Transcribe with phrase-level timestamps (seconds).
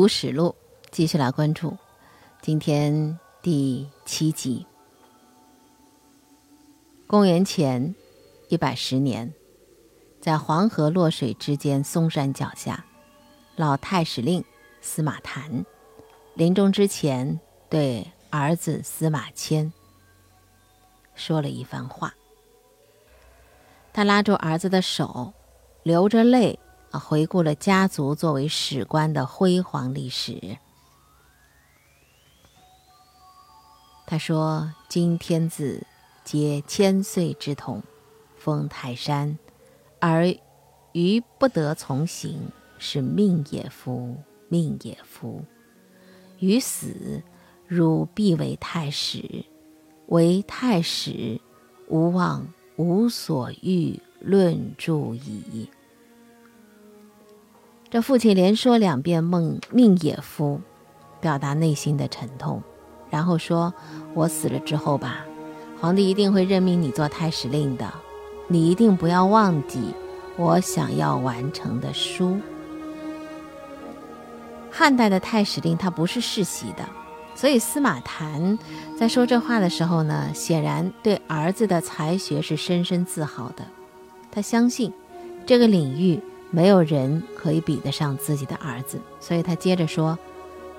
[0.00, 0.56] 读史录，
[0.90, 1.76] 继续来关注。
[2.40, 4.64] 今天第七集。
[7.06, 7.94] 公元前
[8.48, 9.30] 一百十年，
[10.18, 12.82] 在黄河洛水之间嵩山脚下，
[13.56, 14.42] 老太史令
[14.80, 15.66] 司马谈
[16.32, 17.38] 临终之前
[17.68, 19.70] 对儿子司马迁
[21.14, 22.14] 说了一番话。
[23.92, 25.34] 他拉住儿子的手，
[25.82, 26.58] 流着泪
[26.90, 30.58] 啊，回顾了家族作为史官的辉煌历史。
[34.06, 35.86] 他说：“今天子
[36.24, 37.82] 皆千岁之统，
[38.36, 39.38] 封泰山，
[40.00, 40.34] 而
[40.92, 44.16] 余不得从行，是命也夫，
[44.48, 45.44] 命也夫。
[46.40, 47.22] 余死，
[47.66, 49.44] 汝必为太史，
[50.06, 51.40] 为太史，
[51.88, 52.46] 吾望。”
[52.76, 55.68] 无所欲论著矣。
[57.90, 60.60] 这父亲连说两遍“梦命也夫”，
[61.20, 62.62] 表达内心的沉痛，
[63.10, 63.74] 然后说
[64.14, 65.24] ：“我死了之后吧，
[65.80, 67.92] 皇帝一定会任命你做太史令的，
[68.46, 69.80] 你一定不要忘记
[70.36, 72.38] 我想要完成的书。”
[74.70, 76.88] 汉代的太史令他不是世袭的。
[77.34, 78.56] 所以司马谈
[78.98, 83.64] 在说这话的时候呢，显然对儿子的才学是深深自豪的。
[84.30, 84.92] 他相信
[85.44, 90.18] 这个领域没有人可以比得上自己的儿子，所以他接着说：“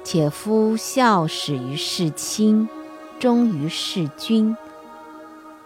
[0.03, 2.67] 且夫孝始于事亲，
[3.19, 4.55] 忠于事君，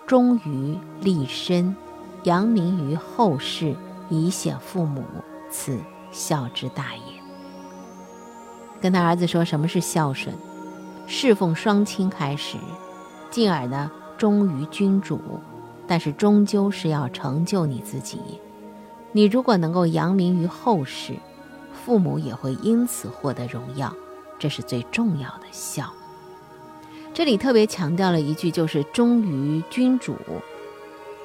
[0.05, 1.75] 忠于立身，
[2.23, 3.75] 扬名于后世，
[4.09, 5.03] 以显父母，
[5.49, 5.79] 此
[6.11, 7.01] 孝之大也。”
[8.79, 10.35] 跟他儿子说什么是孝顺。
[11.07, 12.57] 侍奉双亲开始，
[13.31, 15.19] 进而呢忠于君主，
[15.87, 18.19] 但是终究是要成就你自己。
[19.15, 21.13] 你如果能够扬名于后世，
[21.71, 23.95] 父母也会因此获得荣耀，
[24.37, 25.89] 这是最重要的孝。
[27.13, 30.17] 这里特别强调了一句，就是忠于君主。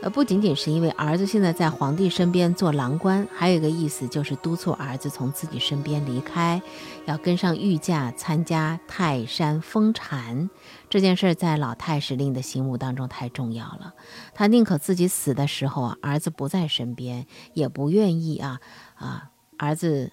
[0.03, 6.63] 呃，不仅仅是因为儿子现在在皇帝身边做郎官，还有一个意思就是督促儿子从自己身边离开，
[7.05, 10.49] 要跟上御驾参加泰山封禅
[10.89, 13.93] 这件事，在老太史令的心目当中太重要了。
[14.35, 18.59] 他宁可自己死的时候啊，儿子不在身边，也不愿意啊
[18.95, 20.13] 啊，儿子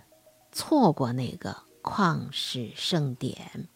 [0.51, 3.69] 错过那个旷世盛典。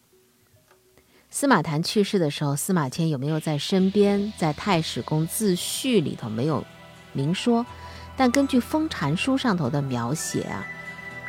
[1.34, 4.30] 司马谈去世的时候，司马迁有没有在身边？
[4.36, 6.62] 在《太史公自序》里头没有
[7.14, 7.64] 明说，
[8.14, 10.62] 但根据封禅书上头的描写啊，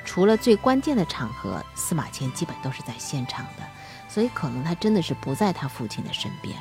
[0.03, 3.63] 除了最关键的场合，司马迁基本都是在现场的，
[4.09, 6.53] 所以可能他真的是不在他父亲的身边。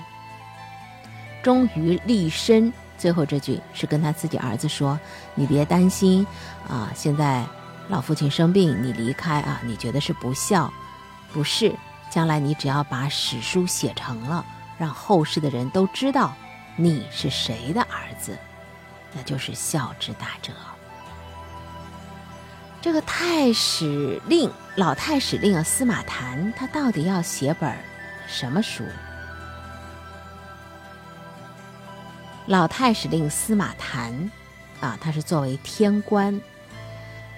[1.42, 4.96] 终于立身，最后这句是跟他自己儿子说
[5.34, 6.24] ：“你别担心
[6.68, 7.44] 啊，现在
[7.88, 10.72] 老父亲生病，你离开啊，你觉得是不孝？
[11.32, 11.74] 不是。”
[12.12, 14.44] 将来你只要把史书写成了，
[14.76, 16.34] 让后世的人都知道
[16.76, 18.36] 你是谁的儿子，
[19.14, 20.52] 那就是孝之大者。
[22.82, 27.74] 这个太史令老太史令啊，司马谈他到底要写本
[28.26, 28.84] 什么书？
[32.44, 34.30] 老太史令司马谈
[34.82, 36.38] 啊，他是作为天官。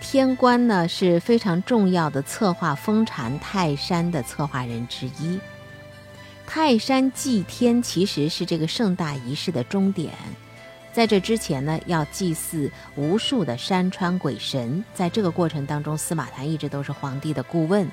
[0.05, 5.41] 天官呢是非常重要的策划封禅泰山的策划人之一。
[6.47, 10.13] 泰山祭天其实是这个盛大仪式的终点，
[10.93, 14.85] 在这之前呢，要祭祀无数的山川鬼神。
[14.93, 17.91] 在这个过程当中，司马谈一直都是皇帝的顾问。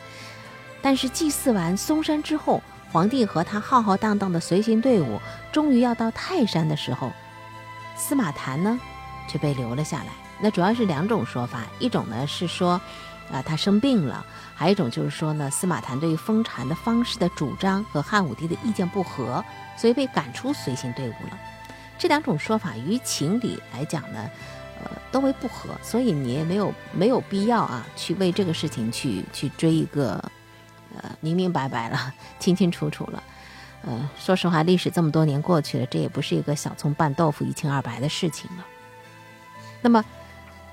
[0.82, 2.62] 但是祭祀完嵩山之后，
[2.92, 5.18] 皇帝和他浩浩荡荡的随行队伍
[5.54, 7.10] 终于要到泰山的时候，
[7.96, 8.78] 司马谈呢
[9.30, 10.31] 却被留了下来。
[10.42, 12.82] 那主要是两种说法，一种呢是说，
[13.32, 19.44] 啊他生病了，还有一种就是说呢，司马谈对于封禅的方式的主张和汉武帝的意见不合，
[19.78, 21.40] 所以被赶出随行队伍了。
[22.00, 24.30] 这两种说法于情理来讲呢，
[24.84, 30.14] 呃都为不合，所以你也没有没有必要啊去为这个事情去去追一个，
[30.98, 33.24] 呃明明白白了， 清清楚楚了。
[33.84, 38.66] 呃，说实话，历史这么多年过去了，这也不是一个小葱拌豆腐一清二白的事情了。
[39.84, 40.04] 那么。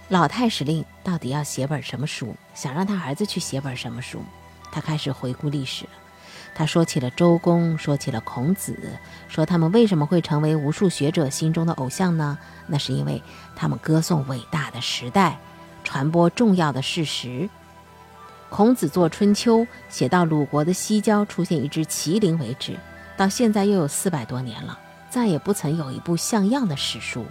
[0.08, 2.34] 老太史令到底要写本什么书？
[2.55, 4.22] 想让他儿子去写本什么书？
[4.72, 5.84] 他开始回顾历史。
[6.55, 8.75] 他说起了周公，说起了孔子，
[9.28, 12.38] 说他们为什么会成为无数学者心中的偶像呢？
[12.66, 13.22] 那是因为
[13.55, 15.38] 他们歌颂伟大的时代，
[15.84, 17.46] 传播重要的事实。
[18.49, 19.58] 孔子作《春秋》，
[19.90, 22.78] 写到鲁国的西郊出现一只麒麟为止，
[23.14, 24.78] 到现在又有四百多年了，
[25.11, 27.26] 再也不曾有一部像样的史书。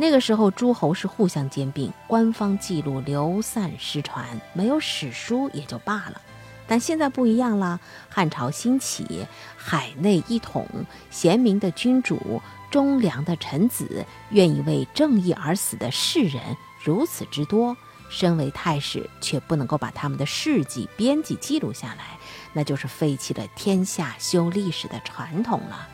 [0.00, 6.20] 那个时候诸侯是互相兼并，官方记录流散失传，没有史书也就罢了。
[6.68, 10.66] 但现在不一样了，汉朝兴起，海内一统，
[11.10, 12.40] 贤明的君主、
[12.70, 16.40] 忠良的臣子、愿意为正义而死的士人
[16.84, 17.76] 如此之多。
[18.10, 22.18] 身为太史，却不能够把他们的事迹编辑记录下来，
[22.52, 25.88] 那就是废弃了天下修历史的传统了。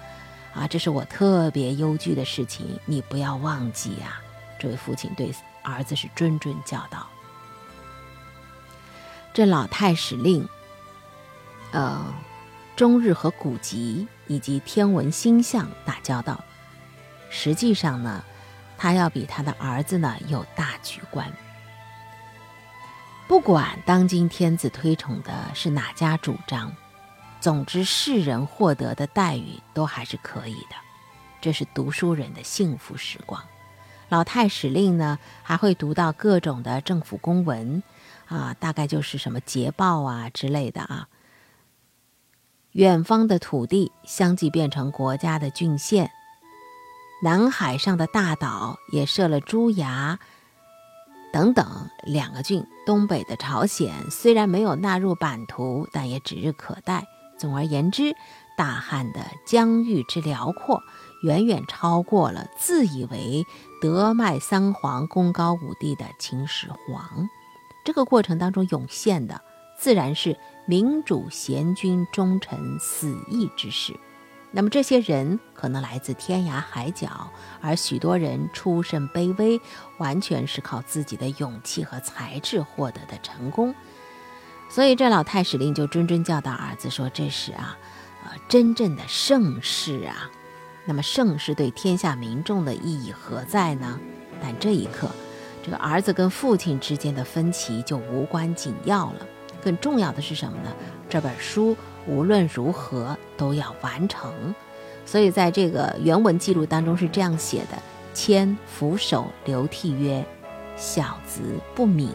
[0.54, 4.20] 啊，这是我特别忧惧的事情，你不要忘记呀！
[4.58, 7.08] 这位父亲对儿子是谆谆教导。
[9.32, 10.48] 这老太史令，
[11.72, 12.14] 呃，
[12.76, 16.42] 终日和古籍以及天文星象打交道，
[17.30, 18.24] 实际上呢，
[18.78, 21.28] 他要比他的儿子呢有大局观。
[23.26, 26.72] 不管当今天子推崇的是哪家主张。
[27.44, 30.76] 总之，世人获得的待遇都还是可以的，
[31.42, 33.38] 这是读书人的幸福时光。
[34.08, 37.82] 老太史令呢，还会读到各种的政府公文，
[38.28, 41.06] 啊，大概就是什么捷报啊之类的啊。
[42.72, 46.10] 远方的土地相继变成国家的郡县，
[47.22, 50.18] 南海上的大岛也设了珠崖
[51.30, 52.66] 等等两个郡。
[52.86, 57.06] 东北的朝鲜虽然没有纳入版图，但也指日可待。
[57.36, 58.14] 总而言之，
[58.56, 60.82] 大汉的疆域之辽阔，
[61.22, 63.44] 远远超过了自以为
[63.80, 67.28] 德迈三皇、功高五帝的秦始皇。
[67.84, 69.40] 这个过程当中涌现的，
[69.78, 73.94] 自然是民主贤君、忠臣死义之士。
[74.52, 77.28] 那么这些人可能来自天涯海角，
[77.60, 79.60] 而许多人出身卑微，
[79.98, 83.74] 完全是靠自己的勇气和才智获得的成功。
[84.74, 87.78] 所以这老太史令就谆谆教导儿子说：“这是啊，
[88.24, 90.28] 呃，真正的盛世啊。
[90.84, 94.00] 那么盛世对天下民众的意义何在呢？
[94.42, 95.08] 但这一刻，
[95.62, 99.26] 这个儿子跟父亲之间的分歧就无关紧要了。
[99.62, 100.74] 更重要的是什么呢？
[101.08, 101.76] 这本书
[102.08, 104.34] 无论如何都要完成。
[105.06, 107.78] 所以在这个原文记录当中是这样写的：
[108.12, 110.26] 迁扶手流涕曰
[110.76, 112.12] ：‘小子不敏。’”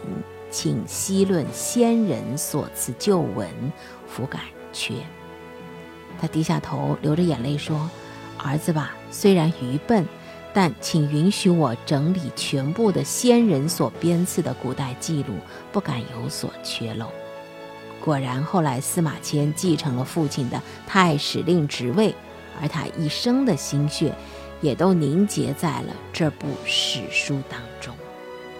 [0.50, 3.48] 请细论先人所赐旧文，
[4.08, 4.42] 弗敢
[4.72, 4.94] 缺。
[6.20, 7.88] 他低下头，流着眼泪说
[8.36, 10.04] ：“儿子吧，虽然愚笨，
[10.52, 15.34] 但请允许我整理全部的先人所编赐的古代记录，
[15.72, 17.06] 不敢有所缺漏。”
[18.04, 22.14] 果然，后来司马迁继承了父亲的太史令职位，
[22.60, 24.14] 而他一生的心血，
[24.60, 27.94] 也都凝结在了这部史书当中。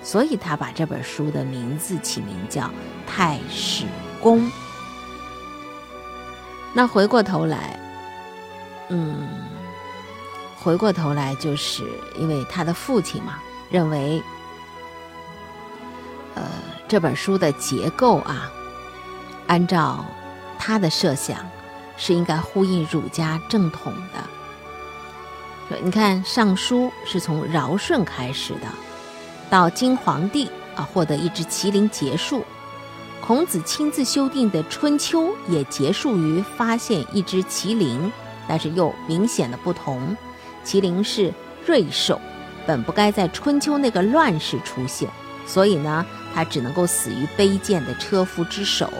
[0.02, 2.62] 所以他把这本书的名字起名叫
[3.06, 3.84] 《太史
[4.20, 4.40] 公》。
[6.72, 7.78] 那回过头来，
[8.88, 9.28] 嗯，
[10.58, 11.84] 回过头来，就是
[12.16, 14.22] 因为他的父亲嘛，认为，
[16.34, 16.42] 呃，
[16.88, 18.50] 这本书的结构啊，
[19.48, 20.04] 按照
[20.58, 21.38] 他的设想，
[21.96, 25.78] 是应该呼应儒家正统的。
[25.82, 28.66] 你看，《尚书》是从尧舜开始的。
[29.50, 32.44] 到金皇帝啊，获得一只麒麟结束。
[33.20, 38.10] 孔子亲自修订的《春秋》也结束于发现一只麒麟，
[38.48, 40.16] 但是又明显的不同。
[40.64, 41.32] 麒麟是
[41.66, 42.20] 瑞兽，
[42.66, 45.08] 本不该在春秋那个乱世出现，
[45.46, 48.90] 所以呢，他只能够死于卑贱的车夫之手，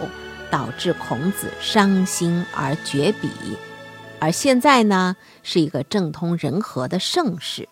[0.49, 3.29] 导致孔子伤心而绝笔。
[4.19, 7.69] 而现在呢，是一个政通人和的盛世。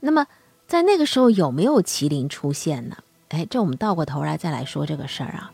[0.00, 0.26] 那么。
[0.72, 2.96] 在那个时候有没有麒麟出现呢？
[3.28, 5.52] 哎，这我们倒过头来再来说这个事儿啊。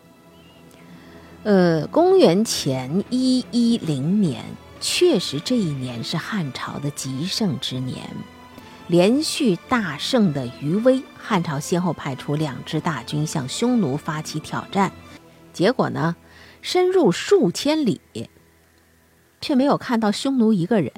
[1.42, 4.44] 呃，公元前一一零年，
[4.80, 8.08] 确实这一年是汉朝的极盛之年，
[8.86, 14.92] 连续大胜的余威，汉朝先后派出两支大军向匈奴发起挑战，
[15.52, 16.14] 结果呢，
[16.62, 18.00] 深入数千里，
[19.40, 20.92] 却没有看到匈奴一个人。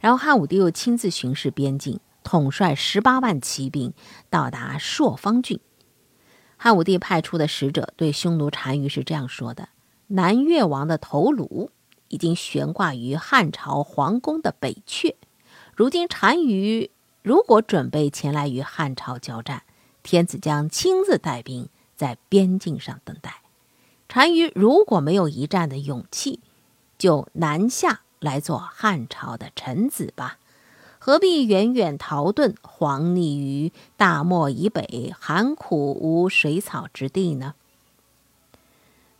[0.00, 1.98] 然后汉武帝又亲自巡视边境。
[2.28, 3.94] 统帅十八万骑兵
[4.28, 5.60] 到达朔方郡，
[6.58, 9.70] 汉武帝派出的使者对匈奴单于是这样说的
[10.08, 11.70] ：“南越王的头颅
[12.08, 15.14] 已经悬挂于汉朝皇宫的北阙，
[15.74, 16.90] 如今单于
[17.22, 19.62] 如果准备前来与汉朝交战，
[20.02, 23.40] 天子将亲自带兵在边境上等待。
[24.06, 26.40] 单于如果没有一战的勇气，
[26.98, 30.36] 就南下来做汉朝的臣子吧。”
[30.98, 37.54] 何必远远逃遁，黄溺于大漠以北寒苦无水草之地呢？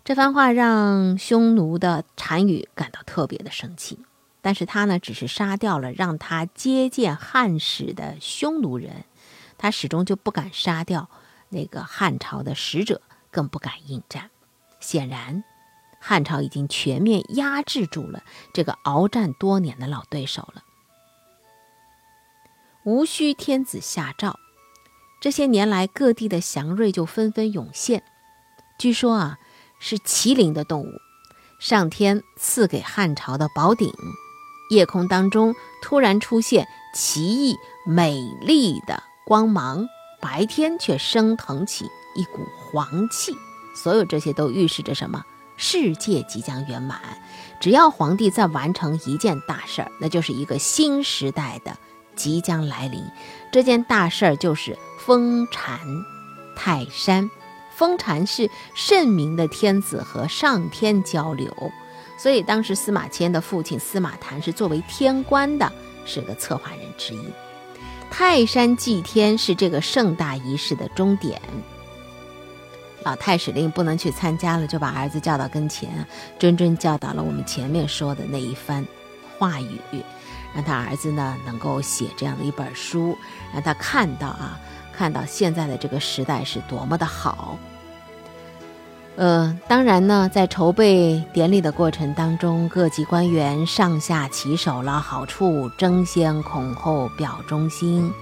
[0.04, 3.98] 这番话让匈奴的单于感到特别的生气，
[4.40, 9.04] 但是他呢，只是杀掉了让他接见汉使的匈奴人，
[9.58, 11.08] 他始终就不敢杀掉
[11.50, 14.30] 那个汉朝的使者，更不敢应战。
[14.80, 15.44] 显然，
[16.00, 20.62] 汉朝已经全面压制住了这个鏖战多年的老对手了。
[22.88, 24.40] 无需天子下诏，
[25.20, 28.02] 这些年来各地的祥瑞就纷纷涌现。
[28.78, 29.38] 据说啊，
[29.78, 30.94] 是麒麟的动物，
[31.60, 33.92] 上天赐给汉朝的宝鼎。
[34.70, 39.86] 夜空当中突然出现奇异美丽的光芒，
[40.18, 41.84] 白天却升腾起
[42.16, 43.36] 一股黄气。
[43.74, 45.22] 所有这些都预示着什么？
[45.58, 46.98] 世界即将圆满。
[47.60, 51.76] 只要皇帝再完成一件大事儿，那就是一个新时代的
[52.18, 53.02] 即将来临。
[53.50, 55.80] 这件大事儿就是封禅
[56.54, 57.30] 泰山。
[57.74, 61.72] 封禅是圣明的天子和上天交流，
[62.18, 65.72] 所以当时司马迁的父亲司马谈是作为天官的，
[66.04, 67.20] 是个策划人之一。
[68.10, 71.40] 泰山祭天是这个盛大仪式的终点。
[73.04, 76.04] 老太史令不能去参加了，就把儿子叫到跟前，
[76.40, 78.84] 谆谆教导了我们前面说的那一番
[79.38, 79.78] 话语，
[80.54, 83.16] 让他儿子呢能够写这样的一本书，
[83.52, 84.58] 让他看到啊，
[84.92, 87.58] 看到现在的这个时代是多么的好。
[89.16, 98.12] 呃，当然呢，在筹备典礼的过程当中，各级官员上下其手，捞好处，争先恐后，表忠心。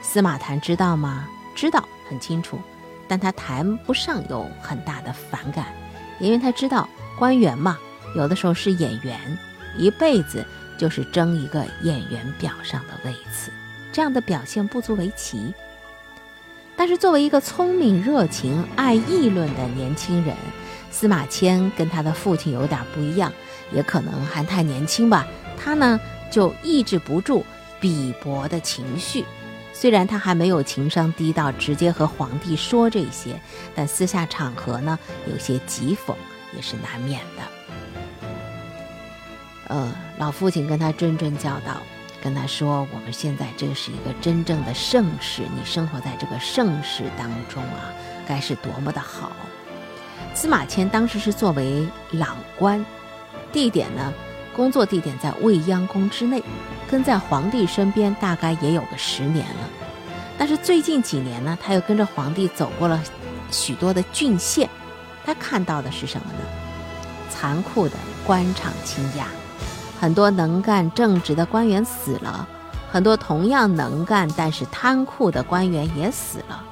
[0.00, 1.28] 司马谈知道吗？
[1.54, 2.58] 知道，很清楚。
[3.06, 5.66] 但他谈不上有很大的反感，
[6.20, 7.76] 因为他知道官员嘛，
[8.16, 9.20] 有的时候是演员，
[9.76, 10.46] 一辈子
[10.80, 13.50] 就是争一个演员表上的位次，
[13.92, 15.52] 这样的表现不足为奇。
[16.74, 20.34] 但是作为一个聪明、热情、爱议论的年轻人，
[20.90, 23.30] 司马迁跟他的父亲有点不一样，
[23.70, 26.00] 也可能还太年轻吧，他呢
[26.32, 27.44] 就抑制不住
[27.78, 29.26] 鄙薄的情绪。
[29.74, 33.38] 虽然他还没有情商低到直接和皇帝说这些，
[33.74, 34.98] 但私下场合呢，
[35.30, 36.14] 有些讥讽
[36.56, 37.42] 也是难免的。
[39.68, 41.80] 呃，老父亲跟他谆谆教导，
[42.22, 47.88] 跟他说：“我们现在这是一个真正的盛世，你生活在这个盛世当中啊，
[48.28, 49.32] 该是多么的好。”
[50.34, 52.84] 司马迁当时是作为郎官，
[53.50, 54.12] 地点呢，
[54.54, 56.42] 工作地点在未央宫之内。
[56.86, 59.68] 跟在皇帝身边大概也有个十年了，
[60.36, 63.00] 但是最近几年呢，他又跟着皇帝走过了
[63.50, 64.68] 许多的郡县，
[65.24, 66.40] 他看到的是什么呢？
[67.30, 67.94] 残酷的
[68.26, 69.24] 官场倾轧，
[70.00, 72.48] 很多能干正直的官员死了，
[72.90, 76.64] 很多同样能干但是贪酷的官员也死了。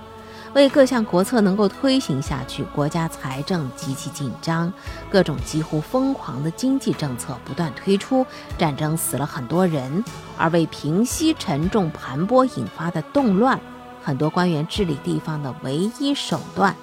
[0.54, 4.72] 为各项国策能够推行下去，国家财政极其紧张，
[5.10, 8.24] 各种几乎疯狂的经济政策不断推出，
[8.56, 10.02] 战争死了很多人，
[10.38, 13.60] 而为平息沉重盘剥引发的动乱，
[14.02, 16.74] 很多官员治理地方的唯一手段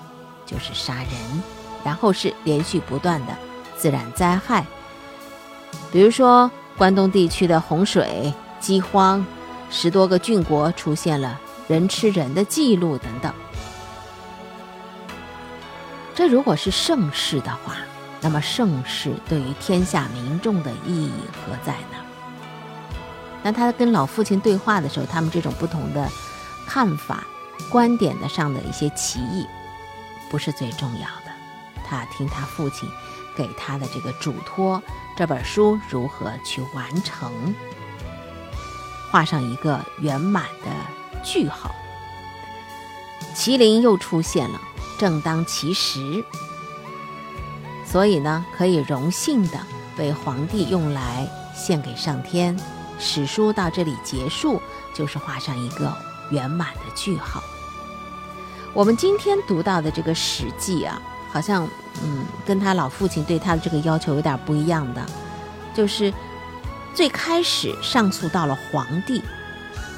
[0.45, 1.43] 就是杀人，
[1.83, 3.33] 然后是连续不断的
[3.75, 4.63] 自然灾害，
[5.91, 9.25] 比如说关东地区的洪水、饥荒，
[9.70, 13.34] 十多个郡国出现了人吃人的记录等等。
[16.13, 17.75] 这如果是盛世的话，
[18.22, 21.12] 那么盛世对于天下民众的意义
[21.46, 21.98] 何在呢？
[23.44, 26.10] 那他跟老父亲对话的时候，他们这种不同的
[26.65, 27.24] 看法、
[27.70, 29.46] 观点的上的一些歧义，
[30.32, 31.32] 不是最重要的。
[31.88, 32.89] 他听他父亲
[33.36, 34.82] 给他的这个嘱托，
[35.15, 37.54] 这本书如何去完成，
[39.12, 40.72] 画上一个圆满的
[41.24, 41.74] 句号。
[43.36, 44.62] 麒麟又出现了。
[44.98, 46.24] 正当其时，
[47.86, 49.60] 所以呢，可以荣幸的
[49.98, 52.58] 被皇帝用来献给上天。
[52.98, 54.62] 史书到这里结束，
[54.94, 55.94] 就是画上一个
[56.32, 57.44] 圆满的句号。
[58.74, 61.01] 我们今天读到的这个《史记》啊，
[61.36, 61.68] 好像
[62.01, 65.06] 嗯，跟他老父亲对他的这个要求有点不一样的，
[65.74, 66.13] 就是
[66.94, 69.22] 最开始上诉到了皇帝，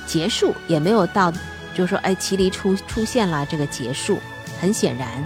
[0.08, 1.32] 结束也没有到，
[1.76, 4.18] 就是说，哎，麒麟出出现了，这个结束。
[4.60, 5.24] 很显然，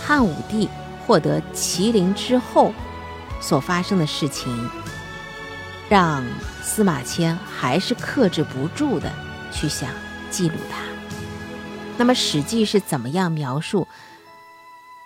[0.00, 0.70] 汉武帝
[1.06, 2.72] 获得麒麟之后
[3.38, 4.70] 所发生的事情，
[5.90, 6.24] 让
[6.62, 9.12] 司马迁还是克制不住的
[9.52, 9.90] 去想
[10.30, 10.78] 记录它。
[11.98, 13.86] 那么《史记》是怎么样描述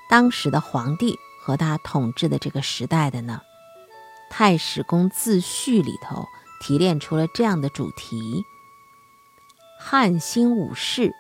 [0.09, 3.41] 当时的皇帝和他统治的这个时代的呢？
[4.33, 6.27] 《太史公自序》里头
[6.61, 8.45] 提炼出了这样的主题：
[9.79, 11.13] 汉兴武士，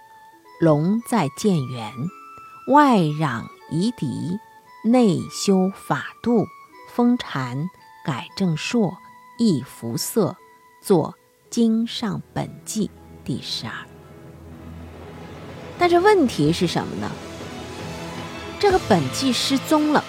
[0.60, 1.92] 龙在建元。
[2.68, 4.38] 外攘夷狄，
[4.82, 6.46] 内修法度，
[6.92, 7.68] 封禅，
[8.04, 8.96] 改正朔，
[9.38, 10.36] 易服色，
[10.82, 11.12] 作
[11.48, 12.88] 《经上本纪》
[13.24, 13.72] 第十二。
[15.78, 17.08] 但是问题是什么呢？
[18.58, 20.02] 这个本纪失踪了。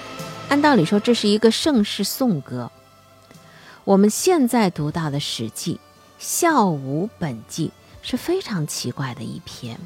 [0.50, 2.72] 按道理说，这是一个盛世颂歌。
[3.84, 5.74] 我们现在读到的《史记》
[6.18, 7.68] 《孝武本纪》
[8.02, 9.76] 是非常奇怪的一篇，《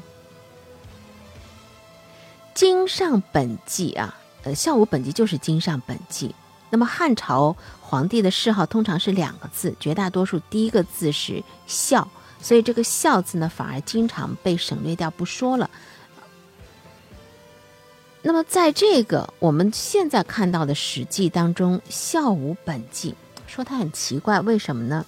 [2.54, 4.14] 经上本纪》啊，
[4.44, 6.28] 呃，《孝武本纪》就是《经上本纪》。
[6.70, 12.08] 那么汉朝皇帝的谥号通常是两个字，绝大多数第一个字是“孝”，
[12.40, 15.68] 所以这个“孝”字呢，反而经常被省略掉，不说了。
[18.24, 23.10] 那么，在这个我们现在看到的《史记》当中，《孝武本纪》
[23.48, 25.04] 说它很奇怪，为什么呢？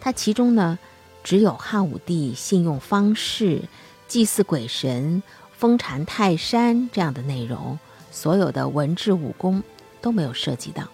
[0.00, 0.78] 它其中呢，
[1.22, 3.62] 只有汉武帝信用方士、
[4.08, 7.78] 祭祀鬼神、封禅泰山这样的内容，
[8.10, 9.62] 所有的文治武功
[10.00, 10.84] 都没有涉及到。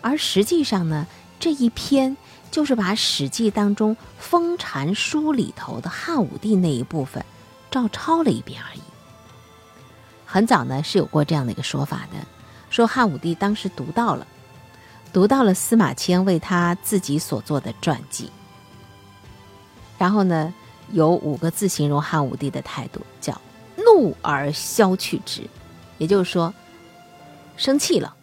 [0.00, 1.06] 而实际上呢，
[1.38, 2.16] 这一篇
[2.50, 7.22] 就是把《史记》当中封禅书里头的汉武帝那一部分
[7.70, 8.80] 照抄了一遍而已。
[10.32, 12.16] 很早呢是有过这样的一个说法的，
[12.70, 14.26] 说汉武帝当时读到了，
[15.12, 18.30] 读到了司马迁为他自己所做的传记，
[19.98, 20.54] 然后呢
[20.90, 23.38] 有五个字形容汉武帝的态度，叫
[23.76, 25.46] 怒而消去之，
[25.98, 26.54] 也就是说
[27.58, 28.14] 生气了，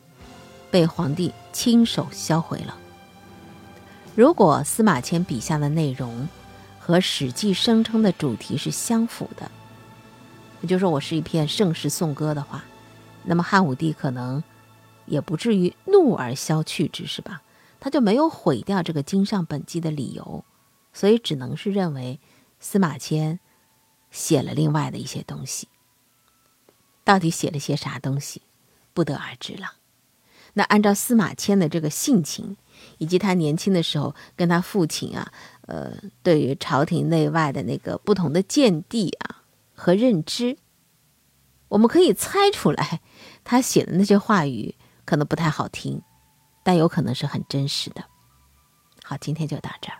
[0.72, 2.76] 被皇帝亲手销毁了。
[4.16, 6.28] 如果司马迁笔下的内容
[6.80, 9.52] 和《史记》声称的主题是相符的。
[10.62, 12.64] 也就是说，我是一片盛世颂歌的话，
[13.24, 14.44] 那么汉武帝可能
[15.06, 17.42] 也不至于怒而消去之，是吧？
[17.80, 20.44] 他就没有毁掉这个经上本纪的理由，
[20.92, 22.20] 所以只能是认为
[22.60, 23.40] 司马迁
[24.12, 25.70] 写了另外的一些东西。
[27.06, 28.42] 到底写了些啥东西，
[28.94, 29.76] 不得而知了。
[30.54, 32.58] 那按照司马迁的这个性情，
[32.98, 39.39] 以及他年轻的时候跟他父亲啊，呃，对于朝廷内外的那个不同的见地啊。
[39.80, 40.58] 和认知，
[41.70, 43.00] 我们可以猜出来，
[43.46, 46.02] 他写的那些话语可能不太好听，
[46.64, 48.04] 但有可能是很真实的。
[49.04, 49.98] 好，今天就到这儿。